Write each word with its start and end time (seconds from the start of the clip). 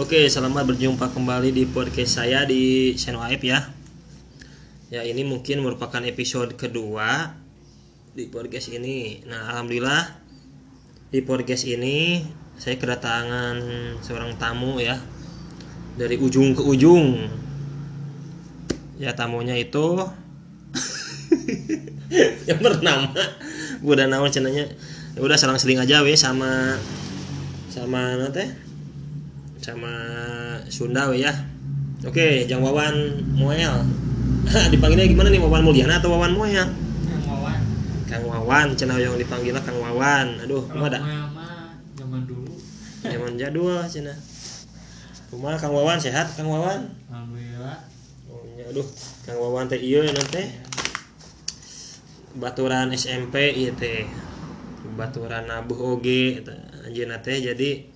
Oke, 0.00 0.24
selamat 0.24 0.72
berjumpa 0.72 1.12
kembali 1.12 1.52
di 1.52 1.68
podcast 1.68 2.16
saya 2.16 2.48
di 2.48 2.96
channel 2.96 3.28
Aib 3.28 3.44
ya. 3.44 3.60
Ya, 4.88 5.04
ini 5.04 5.20
mungkin 5.20 5.60
merupakan 5.60 6.00
episode 6.08 6.56
kedua 6.56 7.36
di 8.16 8.24
podcast 8.24 8.72
ini. 8.72 9.20
Nah, 9.28 9.52
alhamdulillah 9.52 10.16
di 11.12 11.20
podcast 11.20 11.68
ini 11.68 12.24
saya 12.56 12.80
kedatangan 12.80 13.60
seorang 14.00 14.40
tamu 14.40 14.80
ya 14.80 14.96
dari 16.00 16.16
ujung 16.16 16.56
ke 16.56 16.64
ujung. 16.64 17.28
Ya, 18.96 19.12
tamunya 19.12 19.60
itu 19.60 20.00
yang 22.48 22.64
bernama 22.64 23.12
udah 23.84 24.08
nama 24.08 24.24
cenanya 24.32 24.72
ya 25.12 25.20
udah 25.20 25.36
selang 25.36 25.60
seling 25.60 25.84
aja 25.84 26.00
we 26.00 26.16
sama 26.16 26.80
sama 27.68 28.16
nanti 28.16 28.71
sama 29.62 29.92
Sunda 30.66 31.06
ya. 31.14 31.30
Oke 32.02 32.44
Jang 32.50 32.60
Wawan 32.60 33.22
Moel. 33.38 33.70
Dipanggilnya 34.74 35.06
gimana 35.06 35.30
nih 35.30 35.38
Wawan 35.38 35.62
Mulyana 35.62 36.02
atau 36.02 36.10
Wawan 36.18 36.34
Moel? 36.34 36.66
Yang 37.06 37.22
Wawan. 37.30 37.60
Kang 38.10 38.24
Wawan 38.26 38.66
cenah 38.74 38.98
yang 38.98 39.14
dipanggilnya 39.14 39.62
Kang 39.62 39.78
Wawan. 39.78 40.42
Aduh 40.42 40.66
Kalau 40.66 40.82
kumaha 40.82 40.90
da 40.90 40.98
Moel 40.98 41.24
mah 41.30 41.78
zaman 41.94 42.20
dulu. 42.26 42.52
zaman 43.06 43.32
jadul 43.38 43.78
cenah. 43.86 44.18
Kumaha 45.30 45.56
Kang 45.56 45.70
Wawan 45.72 45.96
sehat 46.02 46.26
Kang 46.34 46.50
Wawan? 46.50 46.90
Alhamdulillah. 47.08 47.78
oh 48.26 48.42
nya 48.58 48.66
aduh 48.66 48.84
Kang 49.22 49.38
Wawan 49.38 49.70
teh 49.70 49.78
ieu 49.78 50.02
nanti 50.02 50.42
baturan 52.34 52.90
SMP 52.92 53.54
ieu 53.54 53.72
teh. 53.78 54.10
Baturan 54.98 55.46
nabuh 55.46 55.96
oge 55.96 56.42
eta 56.42 56.52
anjeunna 56.84 57.22
teh 57.22 57.38
jadi 57.38 57.91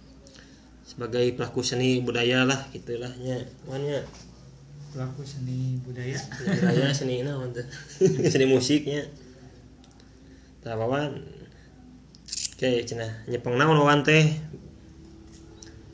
sebagai 0.86 1.26
pelaku 1.34 1.66
seni 1.66 1.98
budaya 1.98 2.46
lah 2.46 2.70
gitulah 2.70 3.10
nya. 3.18 3.42
Nya. 3.66 4.00
Pelaku 4.94 5.26
seni 5.26 5.82
budaya. 5.82 6.14
seni 6.14 6.56
budaya 6.62 6.86
seni 6.94 7.14
naon 7.26 7.50
teh 7.50 7.66
seni 8.32 8.46
musiknya 8.46 9.02
tah 10.62 10.78
wawan 10.78 11.20
oke 12.56 12.70
cenah 12.86 13.26
nyepeng 13.26 13.58
naon 13.58 13.82
wawan 13.82 14.06
teh? 14.06 14.30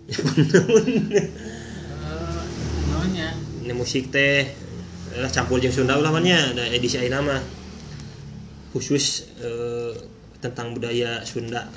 Nyepeng 0.07 0.39
naon? 0.53 0.87
Eh, 3.13 3.33
ini 3.65 3.73
musik 3.73 4.13
teh. 4.13 4.51
Lah 5.13 5.29
campur 5.29 5.61
jeung 5.61 5.73
Sunda 5.73 6.01
ulah 6.01 6.13
nya 6.21 6.53
ada 6.53 6.65
edisi 6.73 6.97
ayeuna 7.01 7.21
mah. 7.21 7.43
Khusus 8.73 9.29
eh, 9.41 9.93
tentang 10.41 10.73
budaya 10.75 11.21
Sunda 11.23 11.69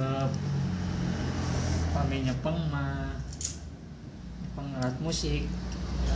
eh 0.00 0.26
pame 1.92 2.16
nyepeng 2.24 2.58
mah. 2.72 3.12
Nyepeng 4.40 4.68
alat 4.80 4.96
musik. 5.04 5.44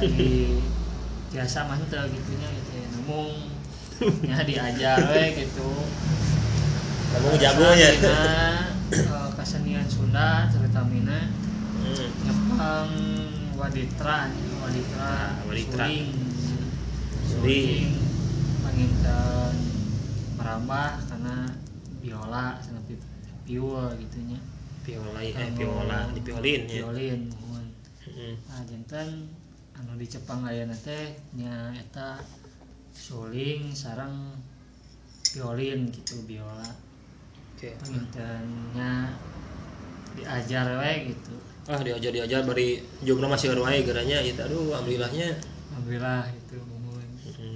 Lagi 0.01 0.59
biasa 1.35 1.69
mantep 1.69 2.09
gitunya 2.09 2.49
gitu 2.49 2.71
ya. 2.73 2.87
Ngomong 2.97 3.33
nya 4.25 4.39
diajar 4.49 4.99
we 5.13 5.25
gitu. 5.45 5.71
Kamu 7.15 7.39
jagonya 7.39 7.95
Ayeuna, 7.95 8.19
eh, 8.91 9.29
kesenian 9.39 9.87
Sunda 9.87 10.51
terutama 10.51 10.91
hmm. 10.91 12.09
Nyepang 12.27 12.91
waditra 13.55 14.35
waditra 14.35 15.15
Waditra. 15.47 15.87
suling. 17.29 17.95
Panginten 18.65 19.55
merambah 20.35 20.91
karena 21.07 21.37
biola 22.03 22.59
piul 23.45 23.89
gitunya. 24.01 24.41
Viola 24.85 25.21
eh 25.25 25.49
viola 25.57 25.99
di 26.13 26.21
violin 26.21 26.63
ya. 26.69 26.85
violin 26.85 27.21
mohon 27.33 27.65
Hmm. 28.05 28.37
nah 28.45 28.61
jantan 28.69 29.27
anu 29.73 29.97
di 29.97 30.05
Jepang 30.05 30.45
ayeuna 30.45 30.77
teh 30.77 31.17
nya 31.33 31.73
eta 31.73 32.21
suling 32.93 33.73
sareng 33.73 34.37
violin 35.33 35.89
gitu 35.89 36.21
biola. 36.29 36.69
Oke. 37.57 37.73
Pangintennya 37.81 39.09
diajar 40.15 40.69
we 40.79 41.17
gitu. 41.17 41.35
Ah 41.65 41.81
diajar 41.81 42.13
diajar 42.13 42.45
bari 42.45 42.77
jogna 43.01 43.33
masih 43.33 43.57
baru 43.57 43.65
wae 43.65 43.81
geranya 43.83 44.21
itu 44.21 44.37
aduh 44.37 44.77
alhamdulillahnya. 44.77 45.33
Alhamdulillah 45.73 46.29
itu 46.29 46.57
mohon 46.61 47.09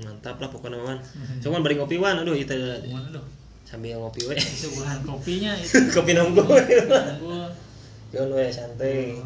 mantap 0.03 0.41
lah 0.41 0.49
pokoknya 0.51 0.81
wan 0.81 0.99
cuman 1.45 1.61
bari 1.63 1.77
ngopi 1.79 2.01
wan 2.01 2.19
aduh 2.25 2.35
itu 2.35 2.57
mohon 2.89 3.05
aduh 3.15 3.23
sambil 3.69 4.01
ngopi 4.01 4.25
we. 4.25 4.37
Suguhan 4.41 5.05
kopinya 5.05 5.53
itu. 5.61 5.77
Kopi 5.95 6.17
unggul 6.17 6.49
Yon 8.17 8.33
we 8.33 8.49
santai. 8.49 9.21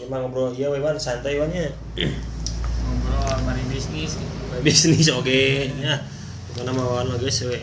Ya 0.00 0.08
mah 0.08 0.24
ngobrol 0.24 0.56
iya 0.56 0.72
we 0.72 0.80
wan. 0.80 0.96
Santai 0.96 1.36
wan 1.36 1.52
nya 1.52 1.68
ngobrol 1.92 3.36
mari 3.44 3.60
bisnis 3.68 4.16
gitu. 4.16 4.56
bisnis 4.64 5.12
oke. 5.12 5.68
Ya. 5.76 6.00
Pokoknya 6.48 6.72
mah 6.72 6.86
wan 6.88 7.12
guys 7.20 7.44
we. 7.44 7.60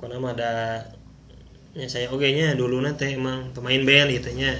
Pokoknya 0.00 0.16
mah 0.16 0.32
ada 0.32 0.52
ya 1.76 1.84
saya 1.84 2.08
oke 2.08 2.24
nya. 2.24 2.56
Dulu 2.56 2.80
nanti 2.80 3.12
emang 3.12 3.52
pemain 3.52 3.84
band 3.84 4.08
gitu 4.16 4.32
nya. 4.32 4.56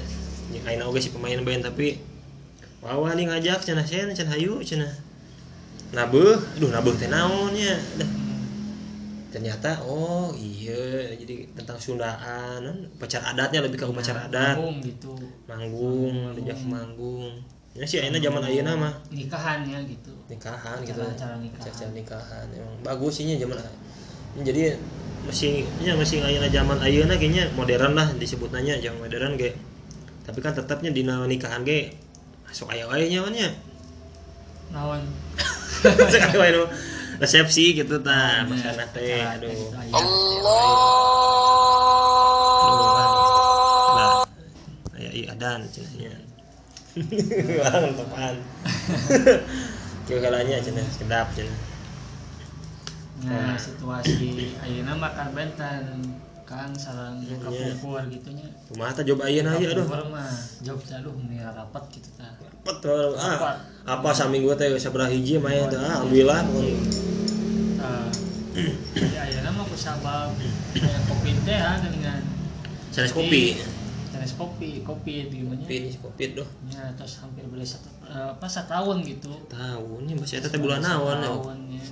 Ya 0.52 0.60
aina 0.68 0.84
oke 0.84 1.00
sih 1.00 1.08
pemain 1.08 1.41
band 1.41 1.64
tapi 1.64 1.96
wawa 2.84 3.16
nih 3.16 3.32
ngajak 3.32 3.64
cenah 3.64 3.88
saya 3.88 4.04
cenah 4.12 4.36
hayu 4.36 4.60
cenah 4.60 4.92
nabuh 5.96 6.36
aduh 6.36 6.68
nabuh 6.68 6.92
teh 6.92 7.08
naon 7.08 7.56
ya 7.56 7.80
dah 7.96 8.23
ternyata 9.34 9.83
oh 9.83 10.31
iya 10.39 11.11
jadi 11.19 11.43
tentang 11.59 11.75
Sundaan 11.75 12.62
non, 12.62 12.87
upacara 12.95 13.34
adatnya 13.34 13.67
lebih 13.67 13.83
ke 13.83 13.87
upacara 13.91 14.31
adat. 14.31 14.55
Manggung 14.55 14.78
gitu. 14.78 15.15
Manggung 15.50 16.15
diajak 16.39 16.62
manggung. 16.71 17.34
Ya 17.75 17.83
sih 17.83 17.99
ayeuna 17.99 18.22
zaman 18.22 18.47
ayeuna 18.47 18.72
mah. 18.78 18.95
Nikahan 19.11 19.67
ya 19.67 19.83
gitu. 19.83 20.15
Nikahan 20.31 20.78
gitu. 20.87 21.03
Acara-acara 21.03 21.34
nikahan. 21.43 21.67
acara 21.67 21.91
nikahan 21.91 22.47
emang 22.55 22.77
bagus 22.87 23.19
sih 23.19 23.27
nya 23.27 23.34
zaman 23.43 23.59
jadi 24.34 24.78
masih 25.27 25.66
ya 25.83 25.99
masih 25.99 26.22
ayeuna 26.22 26.47
zaman 26.47 26.78
ayeuna 26.78 27.19
kayaknya 27.19 27.51
modern 27.59 27.99
lah 27.99 28.06
disebutnya 28.15 28.78
jangan 28.78 29.03
modern 29.03 29.34
ge. 29.34 29.51
Tapi 30.22 30.39
kan 30.39 30.55
tetapnya 30.55 30.95
di 30.95 31.03
nikahan 31.03 31.66
ge. 31.66 31.91
Masuk 32.47 32.71
aya 32.71 32.87
wae 32.87 33.11
nya 33.11 33.51
naon 34.75 35.03
resepsi 37.24 37.72
gitu 37.74 37.96
ta 37.98 38.12
Oh, 38.12 38.20
iya. 38.20 38.44
maksana 38.46 38.84
teh 38.92 39.24
aduh 39.24 39.58
aya. 39.74 40.02
Nah, 43.94 44.12
ya 44.94 45.10
iya 45.10 45.26
adan 45.32 45.60
cenahnya. 45.68 46.12
Orang 47.64 47.94
tepan. 47.98 48.34
Kira 50.04 50.18
kalanya 50.24 50.56
cenah 50.60 50.86
sedap 50.90 51.28
cenah. 51.32 51.60
nah 53.24 53.56
situasi 53.56 54.52
ayeuna 54.60 54.92
makan 54.92 55.32
benten 55.32 55.80
kan 56.44 56.68
sarang 56.76 57.24
Iya. 57.24 57.41
kapungkur 57.41 58.04
gitu 58.12 58.36
nya 58.36 58.44
Kumaha 58.68 58.92
tah 58.92 59.00
job 59.00 59.16
ayeuna 59.24 59.56
ieu 59.56 59.64
aduh. 59.64 59.80
kapungkur 59.80 60.12
mah 60.12 60.28
job 60.60 60.76
aduh 60.84 61.14
mira 61.16 61.48
rapat 61.48 61.88
gitu 61.88 62.10
ta. 62.14 62.28
Rapat. 62.68 63.16
Ah, 63.16 63.56
apa 63.84 64.09
saminggu 64.17 64.49
teh 64.56 64.72
sabaraha 64.81 65.12
hiji 65.12 65.37
main 65.37 65.69
teh 65.69 65.77
ah, 65.77 66.00
alhamdulillah. 66.00 66.41
Eh, 68.55 68.72
jadi 68.97 69.17
ayeuna 69.28 69.53
mah 69.53 69.67
kusabab 69.69 70.33
aya 70.72 70.99
kopi 71.05 71.31
teh 71.45 71.53
ya 71.53 71.77
dengan 71.84 72.21
Sanes 72.89 73.12
kopi. 73.12 73.61
Sanes 74.09 74.33
kopi, 74.41 74.81
kopi 74.87 75.28
di 75.28 75.45
mana? 75.45 75.61
Kopi 75.61 75.93
kopi 76.00 76.25
doh. 76.33 76.49
Ya, 76.72 76.89
terus 76.97 77.21
hampir 77.21 77.45
beli 77.45 77.67
satu 77.67 77.93
eh, 78.09 78.33
apa 78.33 78.47
gitu. 79.05 79.37
Tahun 79.53 80.01
nya 80.09 80.15
masih 80.16 80.41
eta 80.41 80.49
teh 80.49 80.62
bulan 80.62 80.81
naon 80.81 81.21
ya? 81.21 81.28
Ya. 81.77 81.84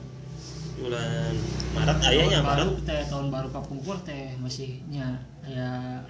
Bulan 0.81 1.33
Maret 1.77 1.99
ayahnya 2.09 2.41
Maret. 2.41 2.89
teh 2.89 3.05
tahun 3.05 3.29
baru 3.29 3.53
kapungkur 3.53 4.01
teh 4.01 4.33
masihnya 4.41 5.21
aya 5.45 6.01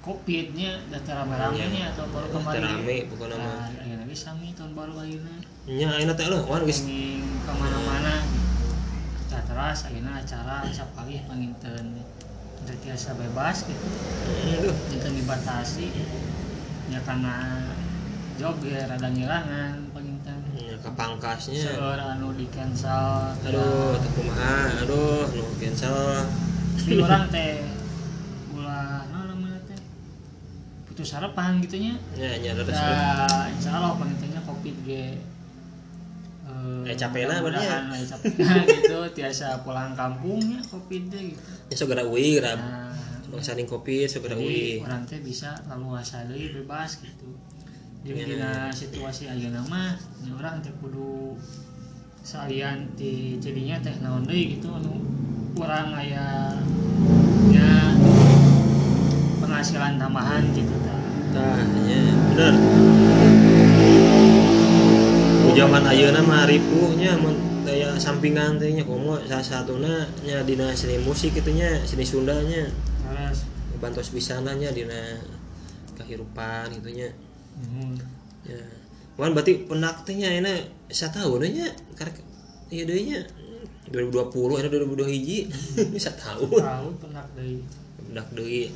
covid 0.00 0.46
nya 0.56 0.80
data 0.88 1.10
rame-rame 1.12 1.60
nya 1.68 1.92
tahun 1.92 2.08
baru 2.08 2.26
kemarin. 2.32 2.62
rame 2.64 2.96
mah. 3.04 3.28
Nah, 3.36 3.68
ayeuna 3.84 4.04
ge 4.08 4.16
sami 4.16 4.48
tahun 4.56 4.72
baru 4.72 4.96
ayeuna. 4.96 5.34
Nya 5.68 5.88
ayeuna 5.92 6.14
teh 6.16 6.26
leuh 6.28 6.40
wan 6.48 6.64
Kenging 6.64 7.20
ke 7.20 7.52
mana-mana. 7.52 8.24
Nah, 9.30 9.42
terus 9.44 9.78
ayeuna 9.86 10.12
acara 10.18 10.64
sapagi 10.72 11.20
panginten 11.28 12.00
udah 12.60 12.76
tiasa 12.84 13.16
bebas 13.16 13.64
gitu. 13.64 13.86
aduh. 14.52 14.76
itu 14.92 15.08
dibatasi 15.16 15.88
ya 16.92 17.00
karena 17.08 17.64
job 18.36 18.56
ya 18.60 18.84
rada 18.84 19.08
ngilangan 19.08 19.80
penginten 19.96 20.36
Nya 20.52 20.76
kapangkasnya. 20.84 21.56
seur 21.56 21.96
anu 21.96 22.36
di 22.36 22.44
cancel 22.52 23.32
aduh 23.48 23.96
teu 23.96 24.10
kumaha 24.12 24.84
aduh 24.84 25.24
nu 25.32 25.44
cancel 25.56 26.24
tapi 26.76 27.00
orang 27.00 27.24
teh 27.32 27.64
ulah 28.52 29.08
nah 29.08 29.22
namanya 29.28 29.60
teh 29.64 29.80
putus 31.00 31.16
harapan 31.16 31.64
gitunya. 31.64 31.96
Ya 32.12 32.28
ya 32.36 32.52
insya 33.48 33.72
Allah 33.72 33.96
pengintennya 33.96 34.44
kopi 34.44 34.76
ge 34.84 35.16
Eh, 36.84 36.92
capek 36.92 37.24
lah 37.24 37.40
berarti 37.40 37.64
ya? 37.64 37.78
eh, 37.88 38.04
capek. 38.04 38.32
Gitu 38.84 38.98
tiasa 39.16 39.64
pulang 39.64 39.96
kampungnya 39.96 40.60
covid 40.68 41.08
deh 41.08 41.32
gitu. 41.32 41.40
Ya 41.72 41.74
so 41.76 41.88
gara 41.88 42.04
uwi 42.04 42.36
gara 42.36 42.52
nah 42.52 42.92
bangsaning 43.30 43.64
kopi 43.64 44.04
segera 44.04 44.34
jadi 44.34 44.42
uli 44.44 44.82
orang 44.82 45.06
teh 45.06 45.22
bisa 45.22 45.56
lalu 45.70 45.96
asali 45.96 46.52
bebas 46.52 47.00
gitu. 47.00 47.32
Di 48.04 48.12
Ya. 48.12 48.26
dina 48.28 48.52
situasi 48.68 49.30
mah 49.70 49.96
ini 50.20 50.30
orang 50.36 50.60
teh 50.60 50.72
kudu 50.84 51.32
salian 52.20 52.92
di 52.92 53.40
jadinya 53.40 53.80
teh 53.80 53.96
naon 54.04 54.28
deui 54.28 54.58
gitu 54.60 54.68
anu 54.68 55.00
kurang 55.56 55.96
aya 55.96 56.52
nya 57.48 57.89
penghasilan 59.50 59.98
tambahan 59.98 60.42
gitu 60.54 60.78
Tah, 61.30 61.62
nya 61.86 62.14
bener. 62.26 62.54
Zaman 65.50 65.82
ayeuna 65.86 66.22
mah 66.22 66.46
ripunya 66.46 67.14
mun 67.18 67.34
daya 67.62 67.94
sampingan 67.98 68.58
teh 68.58 68.70
nya 68.74 68.82
komo 68.82 69.14
salah 69.26 69.42
satuna 69.42 70.06
nya 70.26 70.42
dina 70.42 70.74
seni 70.74 70.98
musik 71.02 71.34
kitu 71.34 71.54
nya 71.54 71.70
seni 71.86 72.02
Sunda 72.06 72.34
nya. 72.46 72.66
Terus 73.02 73.46
bantos 73.78 74.10
bisana 74.10 74.54
nya 74.58 74.74
dina 74.74 75.18
kehidupan 75.98 76.70
gitu 76.82 76.90
nya. 76.94 77.08
mhm, 77.62 77.94
Ya. 78.46 78.62
Wan 79.14 79.30
berarti 79.30 79.70
penak 79.70 80.02
teh 80.02 80.18
nya 80.18 80.34
euna 80.34 80.50
satahun 80.90 81.46
nya 81.46 81.66
karek 81.94 82.18
ieu 82.74 82.82
deui 82.86 83.14
nya. 83.14 83.20
2020 83.90 84.34
euna 84.34 84.66
2002 84.66 85.14
hiji. 85.14 85.38
Satahun. 86.10 86.58
tahu 86.58 86.88
penak 87.06 87.26
deui. 87.38 87.62
Penak 88.02 88.26
deui 88.34 88.70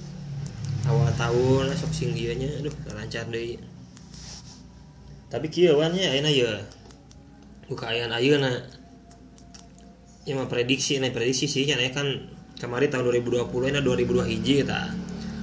awal 0.84 1.08
tahun 1.16 1.72
lah 1.72 1.76
sok 1.76 1.92
sing 1.96 2.10
ieu 2.12 2.36
nya 2.36 2.48
aduh 2.60 2.72
lancar 2.92 3.24
deui. 3.32 3.56
Tapi 5.32 5.46
kieu 5.48 5.76
wan 5.80 5.96
nya 5.96 6.12
ayeuna 6.12 6.30
ye 6.30 6.48
buka 7.68 7.88
ayaan 7.88 8.12
ayeuna. 8.12 8.52
Ya 10.24 10.36
mah 10.36 10.48
prediksi 10.48 11.00
nah 11.00 11.08
prediksi 11.12 11.48
sih 11.48 11.64
nya 11.64 11.76
kan 11.92 12.28
kemarin 12.60 12.88
tahun 12.92 13.12
2020 13.24 13.72
nya 13.72 13.80
2002 13.80 14.30
hiji 14.30 14.54
eta 14.64 14.92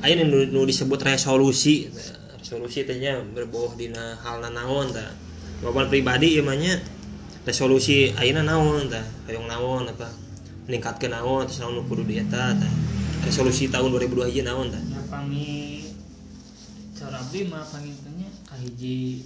aya 0.01 0.17
nu, 0.25 0.49
nu 0.49 0.65
disebut 0.65 0.97
resolusi 1.05 1.89
tah. 1.93 2.17
resolusi 2.41 2.81
teh 2.85 2.97
nya 2.97 3.21
berboh 3.21 3.73
dina 3.77 4.17
hal 4.21 4.45
naon 4.45 4.93
tah. 4.93 5.09
Bapak 5.61 5.93
pribadi 5.93 6.37
ieu 6.37 6.45
resolusi 7.45 8.13
ayeuna 8.13 8.45
naon 8.45 8.89
tah. 8.89 9.05
Hayong 9.25 9.49
naon 9.49 9.89
apa 9.89 10.05
meningkatkeun 10.69 11.13
naon 11.13 11.49
terus 11.49 11.65
naon 11.65 11.81
nu 11.81 11.83
kudu 11.89 12.05
dieta 12.05 12.53
tah. 12.53 12.71
Resolusi 13.25 13.69
tahun 13.69 13.93
2002 13.97 14.29
hiji 14.29 14.41
naon 14.45 14.69
ya 14.69 14.90
pami 15.21 15.85
cara 16.97 17.21
abdi 17.21 17.45
mah 17.45 17.61
pangintennya 17.69 18.25
kahiji 18.49 19.21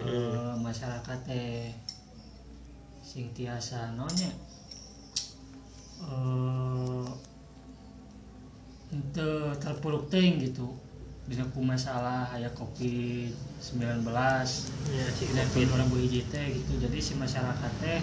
eh, 0.00 0.52
masyarakat 0.56 1.18
teh 1.28 1.76
sing 3.04 3.28
tiasa 3.36 3.92
nonya 4.00 4.32
eh 6.08 7.04
ente 8.96 9.28
terpuruk 9.60 10.08
ting 10.08 10.40
gitu. 10.40 10.72
Dina 11.28 11.44
ku 11.52 11.60
masalah 11.60 12.24
aya 12.32 12.48
covid 12.56 13.30
19 13.60 14.02
ya 14.88 15.04
sih 15.14 15.28
tidak 15.30 15.52
tahun 15.52 15.84
2000 15.84 16.00
hiji 16.08 16.20
teh 16.32 16.46
gitu. 16.56 16.80
Jadi 16.80 16.96
si 16.96 17.12
masyarakat 17.20 17.72
teh 17.84 18.00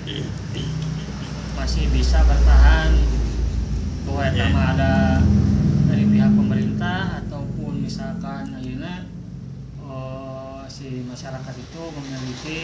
masih 1.57 1.90
bisa 1.90 2.22
bertahan. 2.30 2.94
Bahwa 4.06 4.24
Ya. 4.31 4.48
mah 4.54 4.78
ada 4.78 4.94
pemerintah 6.77 7.25
ataupun 7.25 7.74
misalkan 7.81 8.45
ayeuna 8.53 9.01
eh, 9.81 10.62
si 10.69 11.01
masyarakat 11.01 11.56
itu 11.57 11.81
memiliki 11.89 12.57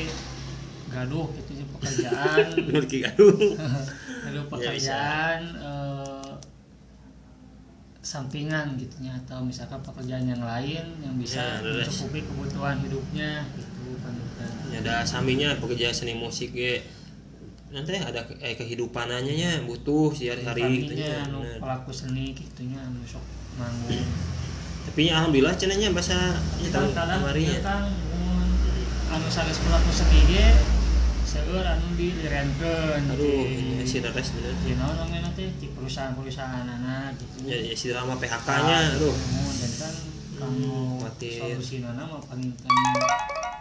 gaduh 0.94 1.34
gitu 1.42 1.52
ya, 1.58 1.66
pekerjaan. 1.74 2.46
Bener 2.70 2.86
ki 2.86 3.02
gaduh. 3.02 3.34
Gaduh 4.24 4.46
Ya, 4.46 4.50
pekerjaan 4.54 5.42
eh, 5.58 6.32
sampingan 8.06 8.78
gitu 8.78 9.02
ya 9.02 9.18
atau 9.26 9.42
misalkan 9.42 9.82
pekerjaan 9.82 10.30
yang 10.30 10.44
lain 10.46 10.86
yang 11.02 11.16
bisa 11.18 11.58
Ya, 11.60 11.82
mencukupi 11.82 12.22
kebutuhan 12.22 12.78
hidupnya 12.86 13.50
gitu 13.58 13.98
panutan. 13.98 14.50
Ya, 14.70 14.78
ada 14.86 14.96
saminya 15.02 15.50
pekerja 15.58 15.90
seni 15.90 16.14
musik 16.14 16.54
ge 16.54 16.86
nanti 17.74 17.98
ada 17.98 18.22
eh, 18.38 18.54
kehidupanannya 18.54 19.34
nya 19.34 19.52
butuh 19.66 20.14
sehari-hari 20.14 20.86
gitu 20.86 20.94
nya 21.02 21.26
anu 21.26 21.42
pelaku 21.58 21.90
seni 21.90 22.38
gitunya 22.38 22.78
anu 22.78 23.02
sok 23.02 23.26
manggung. 23.58 24.08
Tapi 24.84 25.10
alhamdulillah 25.10 25.56
cenanya 25.58 25.90
bahasa 25.90 26.38
kadang 26.70 26.94
kemarin 26.94 27.50
mun 28.14 28.50
anu 29.14 29.28
sanes 29.30 29.58
pelaku 29.62 29.90
seni 29.90 30.20
ge 30.30 30.48
seueur 31.26 31.66
anu 31.66 31.98
direnkeun 31.98 33.02
aduh 33.10 33.46
ini 33.50 33.82
si 33.88 34.06
Rares 34.06 34.30
bener. 34.38 34.54
di 34.62 34.78
naon 34.78 34.94
namanya 34.94 35.34
teh 35.34 35.50
di 35.58 35.72
perusahaan-perusahaan 35.74 36.66
anak 36.68 37.18
gitu. 37.18 37.50
Ya, 37.50 37.58
ya 37.58 37.74
si 37.74 37.90
drama 37.90 38.14
PHK 38.22 38.48
nya 38.70 38.78
aduh. 38.94 39.10
Mun, 39.10 39.54
dan 39.58 39.72
kan 39.82 39.94
kamu 40.34 40.74
khawatir. 41.02 41.40
solusi 41.42 41.76
nana 41.82 42.04
mah 42.06 42.22
panginten 42.22 42.70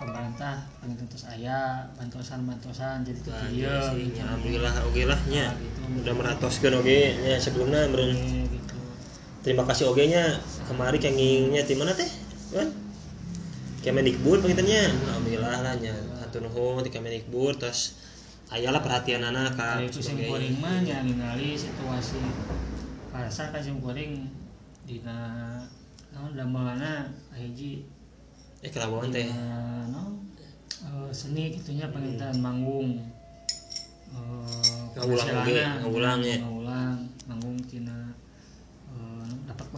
pemerintah 0.03 0.69
panginten 0.83 1.06
terus 1.09 1.25
aya 1.31 1.87
bantuan-bantuan 1.94 3.06
jadi 3.06 3.21
tuh 3.23 3.33
iya 3.55 3.77
gitu. 3.94 4.21
alhamdulillah 4.21 4.73
oke 4.85 5.03
lah 5.09 5.21
nya. 5.31 5.53
Nah, 5.53 5.56
gitu. 5.62 5.81
udah 6.03 6.15
meratoskeun 6.17 6.75
oge 6.77 7.00
nya 7.25 7.41
sebelumnya 7.41 7.89
meureun 7.89 8.12
Oke, 8.12 8.53
gitu 8.53 8.71
terima 9.43 9.67
kasih 9.67 9.91
oge 9.91 10.06
nya 10.06 10.39
kemari 10.71 11.03
kengingnya 11.03 11.67
di 11.67 11.75
mana 11.75 11.91
teh? 11.93 12.06
Kan 12.55 12.71
Kemendikbud 13.83 14.39
pengintennya 14.47 14.94
alhamdulillah 15.11 15.59
lah 15.59 15.75
nya. 15.83 15.91
Hatur 16.23 16.47
nuhun 16.47 16.87
ti 16.87 16.91
Kemendikbud. 16.94 17.59
Terus 17.59 17.99
ayalah 18.55 18.79
perhatian 18.79 19.27
anak 19.27 19.59
ka 19.59 19.83
Kalau 19.83 19.91
itu 19.91 19.99
sing 19.99 20.23
kuring 20.23 20.62
mah 20.62 20.79
nya 20.87 21.03
ningali 21.03 21.59
situasi 21.59 22.23
parasa 23.11 23.50
kan 23.50 23.59
sing 23.59 23.83
kuring 23.83 24.31
dina 24.87 25.59
naon 26.15 26.39
damelana 26.39 27.11
hiji 27.35 27.83
eh 28.62 28.71
kelabuan 28.71 29.11
teh. 29.11 29.27
Naon 29.27 30.31
eh, 30.87 31.11
seni 31.11 31.50
gitunya 31.50 31.91
pengintan 31.91 32.39
manggung. 32.39 33.03
Eh, 34.15 34.79
Ngawulang 34.94 35.27
ngawulang 35.83 36.21
ya. 36.23 36.39
ngawulang 36.39 36.94
manggung 37.27 37.51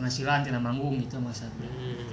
penghasilan 0.04 0.44
tina 0.44 0.60
manggung 0.60 1.00
gitu 1.00 1.16
maksudnya 1.16 1.64
hmm. 1.64 2.12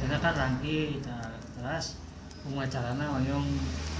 karena 0.00 0.16
kan 0.16 0.32
rangki 0.32 0.96
kita 0.96 1.36
terus 1.60 2.00
pemacarana 2.40 3.04
wayong 3.20 3.44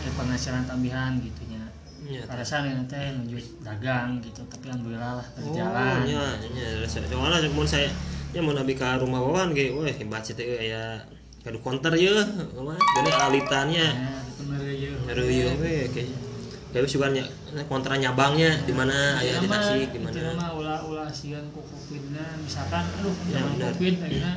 eh, 0.00 0.12
penghasilan 0.17 0.64
tambahan 0.64 1.20
gitunya. 1.20 1.61
Nya 2.03 2.25
pada 2.25 2.41
saat 2.43 2.67
ini 2.67 2.82
teh 2.88 3.14
menuju 3.14 3.62
dagang 3.62 4.17
gitu 4.25 4.43
tapi 4.49 4.73
alhamdulillah 4.73 5.20
lah 5.20 5.26
oh 5.29 5.44
berjalan. 5.44 6.03
nya 6.09 6.25
nya 6.50 6.67
soalnya 6.88 7.47
mun 7.53 7.69
saya 7.69 7.87
nya 8.32 8.41
mun 8.41 8.56
abi 8.56 8.75
ka 8.75 8.97
rumah 8.97 9.20
wawan 9.20 9.53
ge 9.53 9.71
weh 9.76 9.92
hebat 9.92 10.25
sih 10.25 10.33
teh 10.35 10.49
aya 10.57 10.99
kadu 11.45 11.61
counter 11.61 11.92
ye 11.95 12.11
mah 12.57 12.75
gini 12.81 13.11
alitannya. 13.12 13.87
Ya 13.92 14.11
itu 14.25 14.42
merieu 14.49 14.97
Reuyeung 15.04 15.61
we 15.61 15.87
kayak 15.92 16.32
kayak 16.73 16.88
juga 16.88 17.12
nya 17.12 17.25
kontra 17.69 18.00
nyabangnya 18.00 18.64
di 18.64 18.73
mana 18.73 19.21
aya 19.21 19.37
di 19.38 19.49
Tasik 19.49 19.93
di 19.93 20.00
mana? 20.00 20.33
mah 20.33 20.50
ulah 20.57 20.81
ulah 20.88 21.09
sieun 21.12 21.45
ku 21.52 21.61
covidna 21.61 22.25
misalkan 22.41 22.81
aduh 22.99 23.12
Ya, 23.29 23.45
covid 23.61 24.00
ayeuna 24.00 24.33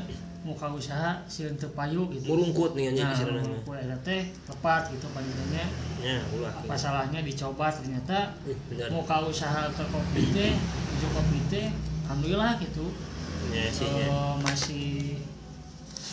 muka 0.46 0.68
usaha 0.70 1.18
sieun 1.26 1.58
teu 1.58 1.72
payu 1.74 2.06
gitu. 2.14 2.30
Murungkut 2.30 2.78
nih 2.78 2.94
nya 2.94 3.10
nah 3.10 3.18
murungkut 3.40 3.82
eta 3.82 3.98
teh 4.06 4.30
tepat 4.46 4.94
gitu 4.94 5.08
panjangnya 5.16 5.66
nya 6.04 6.22
ulah. 6.36 6.54
Apa 6.54 6.76
salahnya 6.78 7.24
dicoba 7.26 7.72
ternyata 7.72 8.36
bener 8.46 8.92
muka 8.94 9.26
usaha 9.26 9.72
ke 9.74 9.84
covid 9.90 10.28
teh 10.36 10.52
menuju 10.54 11.08
covid 11.16 11.44
teh 11.50 11.68
alhamdulillah 12.06 12.52
gitu. 12.62 12.86
Nya 13.50 13.64
sih 13.74 13.90
eh, 13.90 14.34
masih 14.44 15.18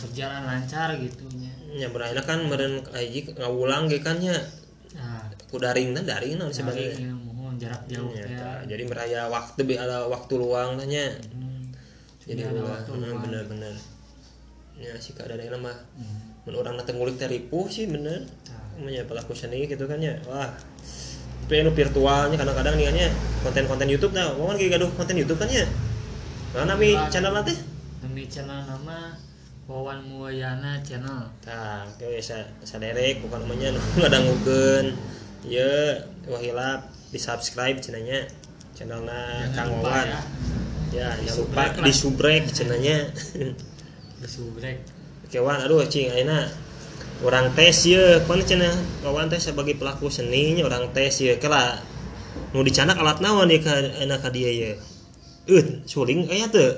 berjalan 0.02 0.42
lancar 0.48 0.98
gitu 0.98 1.26
nya 1.38 1.52
nya 1.78 1.86
beraina 1.92 2.22
kan 2.24 2.42
meureun 2.46 2.82
hiji 2.90 3.28
ngawulang 3.38 3.86
ge 3.86 4.02
kan 4.02 4.18
nya 4.18 4.34
nah 5.52 5.54
ku 5.54 5.60
daring 5.60 5.92
teh 5.92 6.02
daring 6.02 6.32
naon 6.34 6.48
sebagai 6.48 6.88
sebagai 6.90 7.12
mohon 7.20 7.54
jarak 7.54 7.84
jauh 7.84 8.08
Ya, 8.10 8.24
ya. 8.24 8.38
tah. 8.38 8.60
jadi 8.64 8.82
meraya 8.88 9.20
waktu 9.28 9.60
be 9.62 9.76
ada 9.76 10.08
waktu 10.08 10.32
luang 10.34 10.74
tah 10.74 10.86
nya 10.86 11.12
Hmm, 11.28 11.68
jadi 12.24 12.48
ulah 12.48 12.80
waktu 12.80 12.90
hmm, 12.90 13.20
bener-bener 13.20 13.74
ya 14.74 14.96
sih 14.96 15.12
keadaan 15.12 15.60
mah 15.60 15.76
Hmm. 15.92 16.40
mun 16.42 16.54
urang 16.56 16.74
nanti 16.74 16.90
ngulik 16.90 17.14
teh 17.14 17.28
ripuh 17.28 17.68
sih 17.68 17.84
bener 17.84 18.24
namanya 18.72 19.04
pelaku 19.04 19.30
seni 19.30 19.68
gitu 19.68 19.84
kan 19.84 20.00
ya. 20.00 20.16
Wah. 20.24 20.48
Tapi 21.44 21.60
anu 21.60 21.70
virtualnya 21.70 22.34
kadang-kadang 22.34 22.74
nih 22.74 22.86
kan 22.88 22.96
ya 22.98 23.10
konten-konten 23.44 23.84
YouTube. 23.86 24.10
Nah 24.10 24.32
kan 24.32 24.56
kayak 24.56 24.74
gaduh 24.74 24.88
konten 24.96 25.14
YouTube 25.14 25.36
kan 25.36 25.46
ya. 25.46 25.68
Nah 26.56 26.64
nami 26.64 26.96
channel 27.06 27.30
nanti? 27.30 27.52
Demi 28.00 28.24
channel 28.26 28.64
nama 28.64 29.12
Wawan 29.68 30.02
Muayana 30.02 30.80
channel. 30.80 31.28
Nah 31.44 31.84
kayak 31.94 32.24
sa 32.24 32.40
saderek 32.64 33.20
bukan 33.22 33.44
namanya 33.44 33.76
ngadangukeun 34.00 34.96
ya 35.42 35.98
wah 36.26 36.38
hilap 36.38 36.80
di 37.10 37.18
subscribe 37.18 37.76
cenanya 37.78 38.24
channelna 38.72 39.50
Jangan 39.50 39.54
Kang 39.54 39.70
Wawan. 39.82 40.06
ya. 40.06 40.20
ya 40.92 41.08
Di 41.18 41.26
jangan 41.28 41.36
lupa 41.36 41.62
subrek 41.62 41.72
lah. 41.72 41.84
di 41.84 41.92
subrek 41.92 42.42
cenanya. 42.50 42.96
Disubrek. 44.22 44.78
Kewan 45.28 45.58
aduh 45.64 45.82
cing 45.88 46.12
ayeuna 46.12 46.44
orang 47.24 47.50
tes 47.54 47.88
ya 47.88 48.20
kan 48.22 48.38
cenah 48.38 48.74
kawan 49.00 49.26
tes 49.26 49.40
sebagai 49.42 49.74
pelaku 49.74 50.12
seninya 50.12 50.66
orang 50.66 50.92
tes 50.92 51.22
ya 51.22 51.38
kala 51.40 51.80
nu 52.52 52.60
dicanak 52.60 53.00
alat 53.00 53.18
naon 53.18 53.48
ya 53.48 53.58
enak 54.02 54.20
ka 54.20 54.28
dia 54.28 54.50
ya 54.52 54.70
eh 55.48 55.64
suling 55.88 56.28
aya 56.28 56.46
teu. 56.52 56.76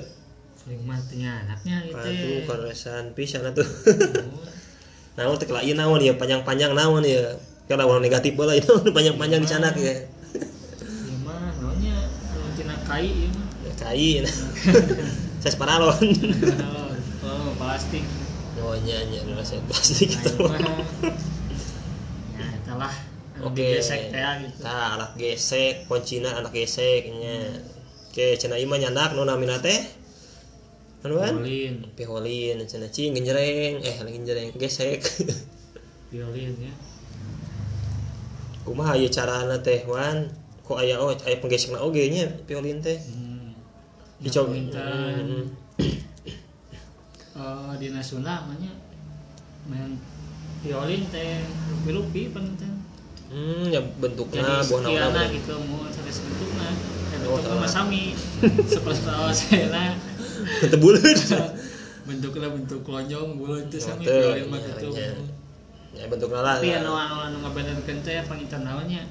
Sering 0.55 0.81
matinya 0.83 1.45
anaknya 1.45 1.77
itu. 1.85 1.93
aduh 1.93 2.39
karesan 2.47 3.13
pisan 3.13 3.45
atuh. 3.45 3.67
Naon 5.15 5.37
teh 5.37 5.47
lain 5.47 5.75
naon 5.77 6.01
ya 6.01 6.11
panjang-panjang 6.15 6.73
naon 6.73 7.05
ya 7.05 7.35
kalau 7.65 7.89
warna 7.89 8.05
negatif 8.05 8.33
lah 8.37 8.53
itu 8.53 8.71
panjang-panjang 8.95 9.41
di 9.41 9.49
sana 9.49 9.69
ya 9.73 9.95
Iya 10.85 11.15
mah, 11.25 11.49
namanya 11.57 11.95
tina 12.53 12.75
kai 12.85 13.09
mah. 13.33 13.45
Ya, 13.65 13.71
kain 13.81 14.23
saya 15.41 15.51
separalon 15.53 15.97
Kalau 15.97 16.85
kalau 17.21 17.49
plastik. 17.57 18.05
oh 18.61 18.77
nya 18.85 18.97
nya 19.09 19.19
rasa 19.33 19.57
plastik 19.65 20.09
itu 20.13 20.29
Ayo 20.37 20.49
mah. 20.49 20.61
Ya, 22.35 22.45
itulah. 22.51 22.93
Oke. 23.43 23.79
digesek 23.79 24.11
teh 24.11 24.23
gitu. 24.43 24.59
Nah, 24.63 24.99
anak 24.99 25.11
gesek, 25.19 25.87
kuncina 25.87 26.35
anak 26.39 26.51
geseknya. 26.55 27.63
Oke, 28.11 28.35
cenah 28.39 28.59
ieu 28.59 28.67
mah 28.67 28.79
nyandak 28.79 29.15
nu 29.15 29.23
namina 29.27 29.59
teh. 29.59 29.75
Anu 31.03 31.19
kan? 31.19 31.35
Piholin, 31.95 32.59
cenah 32.63 32.91
cing 32.91 33.11
genjreng, 33.15 33.79
eh 33.83 33.95
lagi 33.99 34.19
genjreng 34.19 34.55
gesek. 34.55 35.03
violin 36.11 36.55
ya. 36.59 36.73
Kumaha 38.65 38.97
ieu 38.97 39.07
carana 39.07 39.55
teh, 39.61 39.85
Wan? 39.85 40.25
Kok 40.65 40.81
aya 40.81 40.97
oh 40.97 41.13
aya 41.13 41.37
penggesekna 41.37 41.77
oge 41.77 42.09
nya 42.09 42.25
piolin 42.49 42.81
teh. 42.81 42.97
Hmm. 42.97 43.53
Dicoba. 44.17 44.57
Hmm. 44.57 45.45
eh 47.35 47.71
di 47.77 47.91
Sunda 47.99 48.47
namanya 48.47 48.71
main 49.67 49.91
violin 50.63 51.03
teh 51.11 51.43
rupi-rupi 51.69 52.31
penting 52.31 52.73
Hmm, 53.25 53.67
ya 53.67 53.81
bentukna 53.99 54.39
jadi 54.39 54.69
buah 54.69 54.81
sekiana 54.85 55.21
gitu 55.33 55.53
mau 55.67 55.83
terus 55.91 56.17
bentuknya 56.23 56.69
dan 57.11 57.19
Oh, 57.25 57.35
bentuknya 57.35 57.57
mah 57.59 57.67
salah. 57.67 57.83
sami 57.83 58.03
seperti 58.63 59.01
tahu 59.03 59.27
saya 59.33 59.97
Teu 60.63 60.77
buleut. 60.79 61.19
bentuknya 62.05 62.47
bentuk 62.53 62.85
lonjong 62.87 63.29
bulan 63.35 63.65
itu 63.67 63.77
sami 63.81 64.05
Oh, 64.07 64.13
violin 64.15 64.45
mah 64.47 64.59
iya, 64.61 64.69
gitu 64.71 64.87
iya. 64.95 65.09
Ya 65.95 66.05
bentukna 66.11 66.43
lah. 66.43 66.59
tapi 66.59 66.75
anu 66.75 66.91
anu 66.91 67.15
anu 67.23 67.37
ngabedakeun 67.47 67.97
teh 68.03 68.19
pangitan 68.27 68.67
namanya 68.67 69.01